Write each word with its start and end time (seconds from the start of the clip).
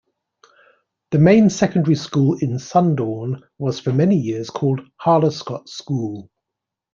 The 1.11 1.19
main 1.19 1.51
secondary 1.51 1.95
school 1.95 2.35
in 2.39 2.57
Sundorne 2.57 3.43
was 3.59 3.79
for 3.79 3.93
many 3.93 4.17
years 4.17 4.49
called 4.49 4.81
"Harlescott" 4.99 5.69
school. 5.69 6.31